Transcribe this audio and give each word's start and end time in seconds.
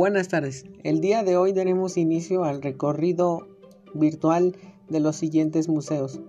Buenas 0.00 0.28
tardes. 0.28 0.64
El 0.82 1.02
día 1.02 1.22
de 1.24 1.36
hoy 1.36 1.52
daremos 1.52 1.98
inicio 1.98 2.44
al 2.44 2.62
recorrido 2.62 3.46
virtual 3.92 4.56
de 4.88 4.98
los 4.98 5.16
siguientes 5.16 5.68
museos. 5.68 6.22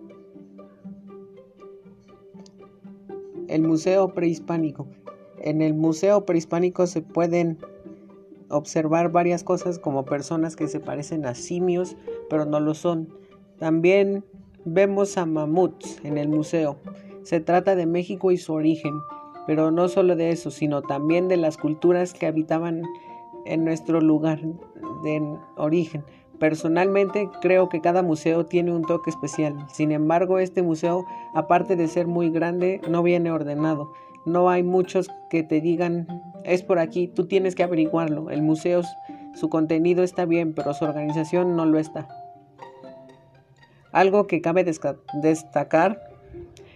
El 3.48 3.62
Museo 3.62 4.14
Prehispánico. 4.14 4.88
En 5.40 5.62
el 5.62 5.74
Museo 5.74 6.26
Prehispánico 6.26 6.86
se 6.86 7.02
pueden 7.02 7.60
observar 8.50 9.10
varias 9.10 9.46
cosas 9.46 9.80
como 9.80 10.04
personas 10.04 10.58
que 10.58 10.68
se 10.68 10.82
parecen 10.82 11.26
a 11.26 11.34
simios, 11.34 11.96
pero 12.30 12.44
no 12.44 12.60
lo 12.60 12.74
son. 12.74 13.08
También 13.58 14.26
vemos 14.66 15.18
a 15.18 15.26
mamuts 15.26 16.02
en 16.04 16.18
el 16.18 16.28
museo. 16.28 16.76
Se 17.24 17.40
trata 17.40 17.78
de 17.78 17.86
México 17.86 18.32
y 18.32 18.38
su 18.38 18.52
origen, 18.52 18.96
pero 19.48 19.72
no 19.72 19.88
solo 19.88 20.18
de 20.18 20.32
eso, 20.32 20.52
sino 20.52 20.82
también 20.82 21.30
de 21.30 21.38
las 21.38 21.56
culturas 21.56 22.14
que 22.14 22.26
habitaban 22.26 22.84
en 23.46 23.66
nuestro 23.66 24.02
lugar 24.02 24.40
de 25.04 25.38
origen. 25.58 26.04
Personalmente 26.40 27.30
creo 27.40 27.70
que 27.70 27.82
cada 27.82 28.02
museo 28.02 28.48
tiene 28.48 28.74
un 28.74 28.82
toque 28.82 29.12
especial. 29.12 29.56
Sin 29.72 29.92
embargo, 29.92 30.40
este 30.40 30.64
museo, 30.64 31.06
aparte 31.36 31.76
de 31.76 31.88
ser 31.88 32.08
muy 32.08 32.32
grande, 32.32 32.82
no 32.90 33.04
viene 33.04 33.32
ordenado. 33.32 33.94
No 34.26 34.50
hay 34.50 34.64
muchos 34.64 35.10
que 35.30 35.44
te 35.44 35.62
digan, 35.62 36.08
es 36.44 36.64
por 36.64 36.80
aquí, 36.80 37.08
tú 37.08 37.28
tienes 37.28 37.54
que 37.54 37.64
averiguarlo. 37.64 38.32
El 38.32 38.42
museo, 38.42 38.82
su 39.36 39.50
contenido 39.50 40.04
está 40.04 40.26
bien, 40.26 40.54
pero 40.54 40.74
su 40.74 40.86
organización 40.86 41.56
no 41.56 41.66
lo 41.66 41.78
está. 41.78 42.08
Algo 43.92 44.26
que 44.26 44.42
cabe 44.42 44.64
destacar 44.64 46.02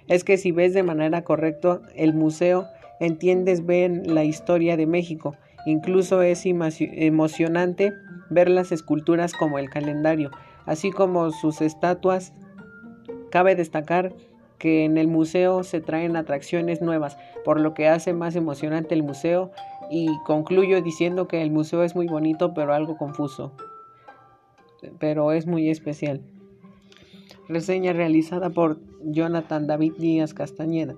es 0.07 0.23
que 0.23 0.37
si 0.37 0.51
ves 0.51 0.73
de 0.73 0.83
manera 0.83 1.23
correcta 1.23 1.81
el 1.95 2.13
museo, 2.13 2.67
entiendes 2.99 3.65
bien 3.65 4.13
la 4.13 4.23
historia 4.23 4.77
de 4.77 4.85
México 4.85 5.35
Incluso 5.65 6.21
es 6.21 6.43
emocionante 6.45 7.93
ver 8.29 8.49
las 8.49 8.71
esculturas 8.71 9.33
como 9.33 9.59
el 9.59 9.69
calendario, 9.69 10.31
así 10.65 10.91
como 10.91 11.31
sus 11.31 11.61
estatuas. 11.61 12.33
Cabe 13.31 13.55
destacar 13.55 14.13
que 14.59 14.85
en 14.85 14.97
el 14.97 15.07
museo 15.07 15.63
se 15.63 15.81
traen 15.81 16.15
atracciones 16.15 16.81
nuevas, 16.81 17.17
por 17.43 17.59
lo 17.59 17.73
que 17.73 17.87
hace 17.87 18.13
más 18.13 18.35
emocionante 18.35 18.95
el 18.95 19.03
museo 19.03 19.51
y 19.89 20.09
concluyo 20.25 20.81
diciendo 20.81 21.27
que 21.27 21.41
el 21.41 21.51
museo 21.51 21.83
es 21.83 21.95
muy 21.95 22.07
bonito 22.07 22.53
pero 22.53 22.73
algo 22.73 22.97
confuso, 22.97 23.51
pero 24.99 25.31
es 25.31 25.45
muy 25.45 25.69
especial. 25.69 26.21
Reseña 27.47 27.93
realizada 27.93 28.49
por 28.49 28.79
Jonathan 29.03 29.67
David 29.67 29.93
Díaz 29.99 30.33
Castañeda. 30.33 30.95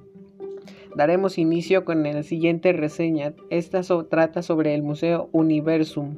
Daremos 0.97 1.37
inicio 1.37 1.85
con 1.85 2.01
la 2.01 2.23
siguiente 2.23 2.73
reseña. 2.73 3.33
Esta 3.51 3.81
trata 4.09 4.41
sobre 4.41 4.73
el 4.73 4.81
Museo 4.81 5.29
Universum. 5.31 6.15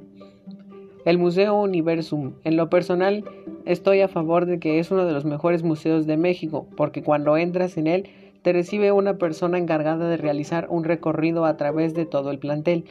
El 1.03 1.17
Museo 1.17 1.59
Universum. 1.59 2.35
En 2.45 2.55
lo 2.55 2.69
personal, 2.69 3.25
estoy 3.65 3.99
a 3.99 4.07
favor 4.07 4.45
de 4.45 4.57
que 4.61 4.79
es 4.79 4.89
uno 4.89 5.03
de 5.03 5.11
los 5.11 5.25
mejores 5.25 5.63
museos 5.63 6.07
de 6.07 6.15
México, 6.15 6.65
porque 6.77 7.03
cuando 7.03 7.35
entras 7.35 7.77
en 7.77 7.87
él, 7.87 8.07
te 8.41 8.53
recibe 8.53 8.93
una 8.93 9.17
persona 9.17 9.57
encargada 9.57 10.07
de 10.07 10.15
realizar 10.15 10.67
un 10.69 10.85
recorrido 10.85 11.43
a 11.43 11.57
través 11.57 11.93
de 11.93 12.05
todo 12.05 12.31
el 12.31 12.39
plantel. 12.39 12.85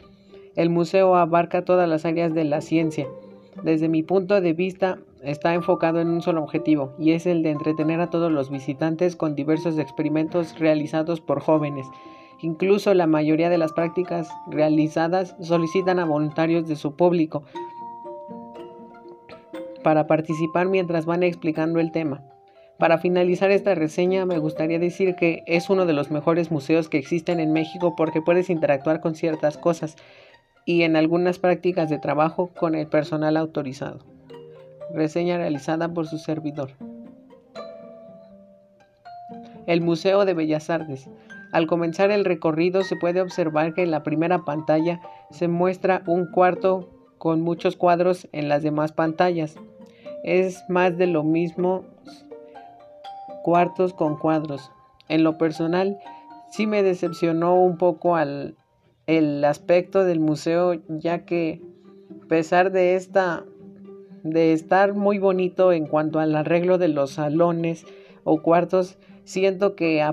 El 0.56 0.68
museo 0.68 1.16
abarca 1.16 1.64
todas 1.64 1.88
las 1.88 2.04
áreas 2.04 2.34
de 2.34 2.44
la 2.44 2.60
ciencia. 2.60 3.06
Desde 3.62 3.88
mi 3.88 4.02
punto 4.02 4.40
de 4.40 4.52
vista, 4.52 4.98
está 5.22 5.54
enfocado 5.54 6.00
en 6.00 6.08
un 6.08 6.22
solo 6.22 6.42
objetivo, 6.42 6.94
y 6.98 7.12
es 7.12 7.26
el 7.26 7.42
de 7.42 7.50
entretener 7.50 8.00
a 8.00 8.10
todos 8.10 8.30
los 8.30 8.50
visitantes 8.50 9.16
con 9.16 9.34
diversos 9.34 9.78
experimentos 9.78 10.58
realizados 10.58 11.20
por 11.20 11.40
jóvenes. 11.40 11.86
Incluso 12.40 12.94
la 12.94 13.06
mayoría 13.06 13.50
de 13.50 13.58
las 13.58 13.72
prácticas 13.72 14.28
realizadas 14.46 15.34
solicitan 15.40 15.98
a 15.98 16.04
voluntarios 16.04 16.68
de 16.68 16.76
su 16.76 16.94
público 16.94 17.42
para 19.82 20.06
participar 20.06 20.68
mientras 20.68 21.04
van 21.04 21.22
explicando 21.22 21.80
el 21.80 21.90
tema. 21.90 22.22
Para 22.78 22.98
finalizar 22.98 23.50
esta 23.50 23.74
reseña 23.74 24.24
me 24.24 24.38
gustaría 24.38 24.78
decir 24.78 25.16
que 25.16 25.42
es 25.46 25.68
uno 25.68 25.84
de 25.84 25.94
los 25.94 26.12
mejores 26.12 26.52
museos 26.52 26.88
que 26.88 26.98
existen 26.98 27.40
en 27.40 27.52
México 27.52 27.94
porque 27.96 28.22
puedes 28.22 28.50
interactuar 28.50 29.00
con 29.00 29.16
ciertas 29.16 29.58
cosas 29.58 29.96
y 30.68 30.82
en 30.82 30.96
algunas 30.96 31.38
prácticas 31.38 31.88
de 31.88 31.98
trabajo 31.98 32.48
con 32.48 32.74
el 32.74 32.86
personal 32.86 33.38
autorizado. 33.38 34.00
Reseña 34.92 35.38
realizada 35.38 35.94
por 35.94 36.06
su 36.06 36.18
servidor. 36.18 36.72
El 39.66 39.80
Museo 39.80 40.26
de 40.26 40.34
Bellas 40.34 40.68
Artes. 40.68 41.08
Al 41.52 41.66
comenzar 41.66 42.10
el 42.10 42.26
recorrido 42.26 42.82
se 42.82 42.96
puede 42.96 43.22
observar 43.22 43.72
que 43.72 43.82
en 43.82 43.90
la 43.90 44.02
primera 44.02 44.44
pantalla 44.44 45.00
se 45.30 45.48
muestra 45.48 46.02
un 46.06 46.30
cuarto 46.30 46.90
con 47.16 47.40
muchos 47.40 47.74
cuadros 47.74 48.28
en 48.32 48.50
las 48.50 48.62
demás 48.62 48.92
pantallas. 48.92 49.56
Es 50.22 50.62
más 50.68 50.98
de 50.98 51.06
lo 51.06 51.22
mismo 51.22 51.86
cuartos 53.42 53.94
con 53.94 54.18
cuadros. 54.18 54.70
En 55.08 55.24
lo 55.24 55.38
personal, 55.38 55.98
sí 56.50 56.66
me 56.66 56.82
decepcionó 56.82 57.54
un 57.54 57.78
poco 57.78 58.16
al 58.16 58.54
el 59.08 59.42
aspecto 59.44 60.04
del 60.04 60.20
museo, 60.20 60.74
ya 60.88 61.24
que 61.24 61.60
a 62.22 62.26
pesar 62.28 62.70
de 62.70 62.94
esta 62.94 63.44
de 64.22 64.52
estar 64.52 64.94
muy 64.94 65.18
bonito 65.18 65.72
en 65.72 65.86
cuanto 65.86 66.18
al 66.18 66.36
arreglo 66.36 66.76
de 66.76 66.88
los 66.88 67.12
salones 67.12 67.86
o 68.24 68.42
cuartos, 68.42 68.98
siento 69.24 69.74
que 69.74 70.04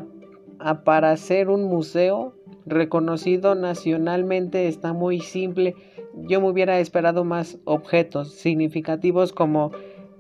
para 0.86 1.18
ser 1.18 1.50
un 1.50 1.66
museo 1.66 2.34
reconocido 2.66 3.54
nacionalmente 3.54 4.70
está 4.70 4.94
muy 4.94 5.20
simple. 5.20 5.76
Yo 6.16 6.40
me 6.40 6.50
hubiera 6.50 6.80
esperado 6.80 7.26
más 7.26 7.58
objetos 7.66 8.32
significativos 8.32 9.34
como 9.34 9.72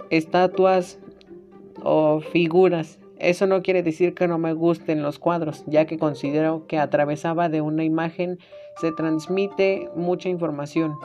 estatuas 0.09 0.99
o 1.81 2.19
figuras. 2.19 2.99
Eso 3.25 3.47
no 3.47 3.63
quiere 3.63 3.81
decir 3.81 4.13
que 4.13 4.27
no 4.27 4.37
me 4.37 4.53
gusten 4.53 5.01
los 5.01 5.17
cuadros, 5.17 5.63
ya 5.65 5.85
que 5.85 5.97
considero 5.97 6.67
que 6.67 6.77
atravesaba 6.77 7.49
de 7.49 7.59
una 7.59 7.83
imagen 7.83 8.37
se 8.79 8.91
transmite 8.91 9.89
mucha 9.95 10.29
información. 10.29 10.99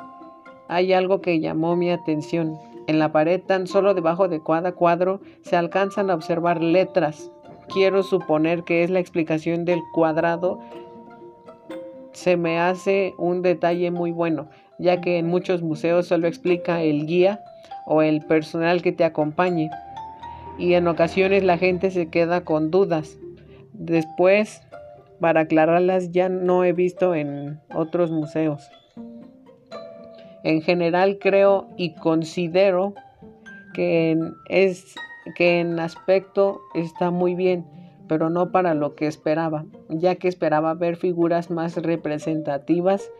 Hay 0.68 0.92
algo 0.92 1.22
que 1.22 1.40
llamó 1.40 1.76
mi 1.76 1.90
atención. 1.90 2.58
En 2.88 2.98
la 2.98 3.10
pared, 3.10 3.40
tan 3.40 3.66
solo 3.66 3.94
debajo 3.94 4.28
de 4.28 4.42
cada 4.42 4.72
cuadro, 4.72 5.22
se 5.40 5.56
alcanzan 5.56 6.10
a 6.10 6.14
observar 6.14 6.62
letras. 6.62 7.32
Quiero 7.72 8.02
suponer 8.02 8.64
que 8.64 8.84
es 8.84 8.90
la 8.90 9.00
explicación 9.00 9.64
del 9.64 9.80
cuadrado. 9.94 10.60
Se 12.12 12.36
me 12.36 12.58
hace 12.58 13.14
un 13.16 13.40
detalle 13.40 13.90
muy 13.90 14.12
bueno, 14.12 14.50
ya 14.78 15.00
que 15.00 15.16
en 15.16 15.26
muchos 15.26 15.62
museos 15.62 16.08
solo 16.08 16.26
explica 16.28 16.82
el 16.82 17.06
guía 17.06 17.40
o 17.86 18.02
el 18.02 18.20
personal 18.26 18.82
que 18.82 18.92
te 18.92 19.04
acompañe. 19.04 19.70
Y 20.60 20.74
en 20.74 20.86
ocasiones 20.88 21.42
la 21.42 21.56
gente 21.56 21.90
se 21.90 22.10
queda 22.10 22.44
con 22.44 22.70
dudas. 22.70 23.18
Después, 23.72 24.60
para 25.18 25.40
aclararlas, 25.40 26.12
ya 26.12 26.28
no 26.28 26.64
he 26.64 26.74
visto 26.74 27.14
en 27.14 27.58
otros 27.74 28.10
museos. 28.10 28.70
En 30.44 30.60
general 30.60 31.18
creo 31.18 31.66
y 31.78 31.94
considero 31.94 32.92
que 33.72 34.10
en, 34.10 34.34
es, 34.50 34.94
que 35.34 35.60
en 35.60 35.80
aspecto 35.80 36.60
está 36.74 37.10
muy 37.10 37.34
bien, 37.34 37.64
pero 38.06 38.28
no 38.28 38.52
para 38.52 38.74
lo 38.74 38.94
que 38.94 39.06
esperaba, 39.06 39.64
ya 39.88 40.16
que 40.16 40.28
esperaba 40.28 40.74
ver 40.74 40.96
figuras 40.96 41.50
más 41.50 41.76
representativas 41.76 43.10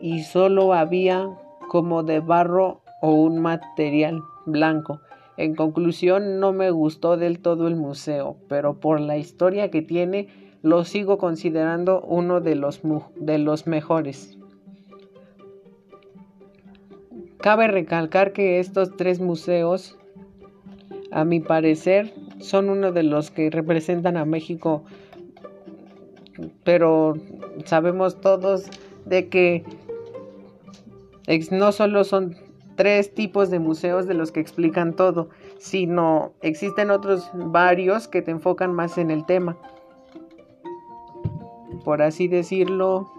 y 0.00 0.22
solo 0.22 0.72
había 0.72 1.28
como 1.68 2.02
de 2.02 2.20
barro 2.20 2.80
o 3.02 3.12
un 3.12 3.38
material 3.38 4.22
blanco. 4.46 5.00
En 5.36 5.54
conclusión, 5.54 6.40
no 6.40 6.52
me 6.52 6.70
gustó 6.70 7.16
del 7.16 7.40
todo 7.40 7.66
el 7.68 7.76
museo, 7.76 8.36
pero 8.48 8.78
por 8.80 9.00
la 9.00 9.16
historia 9.16 9.70
que 9.70 9.82
tiene, 9.82 10.28
lo 10.62 10.84
sigo 10.84 11.18
considerando 11.18 12.02
uno 12.02 12.40
de 12.40 12.54
los, 12.54 12.80
de 13.16 13.38
los 13.38 13.66
mejores. 13.66 14.36
Cabe 17.38 17.68
recalcar 17.68 18.32
que 18.32 18.60
estos 18.60 18.96
tres 18.96 19.18
museos, 19.20 19.96
a 21.10 21.24
mi 21.24 21.40
parecer, 21.40 22.12
son 22.38 22.68
uno 22.68 22.92
de 22.92 23.02
los 23.02 23.30
que 23.30 23.48
representan 23.48 24.18
a 24.18 24.26
México, 24.26 24.84
pero 26.64 27.14
sabemos 27.64 28.20
todos 28.20 28.66
de 29.06 29.28
que 29.28 29.64
no 31.50 31.72
solo 31.72 32.04
son 32.04 32.36
tres 32.80 33.12
tipos 33.12 33.50
de 33.50 33.58
museos 33.58 34.06
de 34.06 34.14
los 34.14 34.32
que 34.32 34.40
explican 34.40 34.94
todo, 34.94 35.28
sino 35.58 36.32
existen 36.40 36.90
otros 36.90 37.30
varios 37.34 38.08
que 38.08 38.22
te 38.22 38.30
enfocan 38.30 38.72
más 38.72 38.96
en 38.96 39.10
el 39.10 39.26
tema. 39.26 39.58
Por 41.84 42.00
así 42.00 42.26
decirlo, 42.26 43.12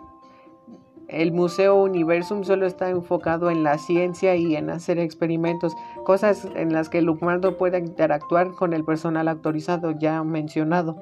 el 1.09 1.31
Museo 1.31 1.75
Universum 1.75 2.43
solo 2.43 2.65
está 2.65 2.89
enfocado 2.89 3.51
en 3.51 3.61
la 3.61 3.77
ciencia 3.77 4.35
y 4.35 4.55
en 4.55 4.71
hacer 4.71 4.97
experimentos, 4.97 5.75
cosas 6.05 6.47
en 6.55 6.73
las 6.73 6.89
que 6.89 6.97
el 6.97 7.07
humano 7.07 7.55
pueda 7.55 7.77
interactuar 7.77 8.53
con 8.53 8.73
el 8.73 8.83
personal 8.83 9.27
autorizado 9.27 9.91
ya 9.91 10.23
mencionado. 10.23 10.99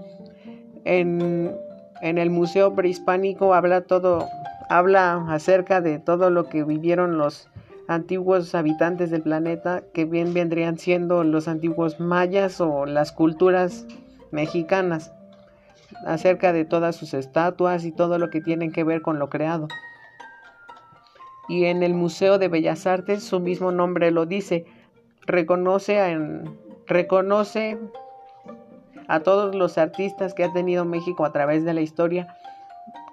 En, 0.84 1.56
en 2.02 2.18
el 2.18 2.30
Museo 2.30 2.76
Prehispánico 2.76 3.54
habla 3.54 3.86
todo, 3.86 4.28
habla 4.68 5.28
acerca 5.30 5.80
de 5.80 5.98
todo 6.00 6.30
lo 6.30 6.50
que 6.50 6.66
vivieron 6.66 7.18
los 7.18 7.48
antiguos 7.90 8.54
habitantes 8.54 9.10
del 9.10 9.24
planeta, 9.24 9.82
que 9.96 10.06
bien 10.06 10.32
vendrían 10.32 10.78
siendo 10.78 11.24
los 11.24 11.48
antiguos 11.48 12.00
mayas 12.00 12.62
o 12.62 12.86
las 12.86 13.12
culturas 13.12 13.88
mexicanas, 14.30 15.12
acerca 16.06 16.54
de 16.54 16.66
todas 16.66 16.96
sus 16.96 17.16
estatuas 17.16 17.86
y 17.86 17.92
todo 17.92 18.20
lo 18.20 18.30
que 18.30 18.42
tienen 18.42 18.72
que 18.72 18.84
ver 18.84 19.02
con 19.02 19.18
lo 19.18 19.30
creado. 19.30 19.68
Y 21.48 21.66
en 21.66 21.82
el 21.82 21.96
Museo 21.96 22.38
de 22.38 22.48
Bellas 22.48 22.86
Artes, 22.86 23.24
su 23.24 23.40
mismo 23.40 23.72
nombre 23.72 24.12
lo 24.12 24.28
dice, 24.28 24.68
reconoce, 25.26 26.00
reconoce 26.86 27.80
a 29.08 29.22
todos 29.22 29.56
los 29.56 29.80
artistas 29.80 30.36
que 30.36 30.44
ha 30.44 30.54
tenido 30.54 30.86
México 30.86 31.26
a 31.26 31.32
través 31.32 31.66
de 31.66 31.74
la 31.74 31.82
historia 31.82 32.36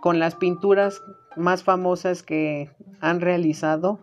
con 0.03 0.19
las 0.19 0.35
pinturas 0.35 1.01
más 1.35 1.63
famosas 1.63 2.23
que 2.23 2.71
han 3.01 3.23
realizado 3.23 4.01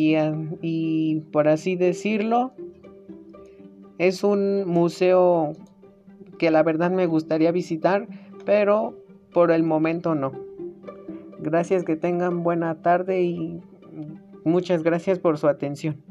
y, 0.00 1.20
por 1.32 1.48
así 1.48 1.74
decirlo 1.74 2.52
es 3.98 4.22
un 4.22 4.64
museo 4.68 5.54
que 6.38 6.52
la 6.52 6.62
verdad 6.62 6.90
me 6.92 7.06
gustaría 7.06 7.50
visitar 7.50 8.06
pero 8.44 8.94
por 9.32 9.50
el 9.50 9.62
momento 9.62 10.14
no. 10.14 10.32
Gracias 11.40 11.84
que 11.84 11.96
tengan 11.96 12.42
buena 12.42 12.80
tarde 12.80 13.22
y 13.22 13.60
muchas 14.44 14.82
gracias 14.82 15.18
por 15.18 15.36
su 15.36 15.48
atención 15.48 16.02